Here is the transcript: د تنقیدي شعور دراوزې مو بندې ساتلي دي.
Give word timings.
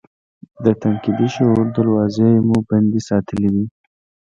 د 0.63 0.65
تنقیدي 0.81 1.27
شعور 1.35 1.65
دراوزې 1.75 2.29
مو 2.47 2.57
بندې 2.69 2.99
ساتلي 3.09 3.49
دي. 3.55 3.65